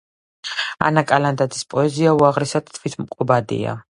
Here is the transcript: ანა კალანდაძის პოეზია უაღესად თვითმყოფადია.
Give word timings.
ანა 0.87 1.03
კალანდაძის 1.11 1.69
პოეზია 1.75 2.15
უაღესად 2.21 2.75
თვითმყოფადია. 2.79 3.81